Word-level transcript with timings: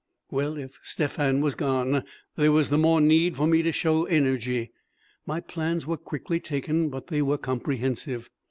Well, 0.31 0.57
if 0.57 0.79
Stephan 0.81 1.41
was 1.41 1.53
gone 1.53 2.03
there 2.35 2.51
was 2.51 2.71
the 2.71 2.77
more 2.79 2.99
need 2.99 3.37
for 3.37 3.45
me 3.45 3.61
to 3.61 3.71
show 3.71 4.05
energy. 4.05 4.71
My 5.27 5.39
plans 5.39 5.85
were 5.85 5.95
quickly 5.95 6.39
taken, 6.39 6.89
but 6.89 7.05
they 7.05 7.21
were 7.21 7.37
comprehensive. 7.37 8.31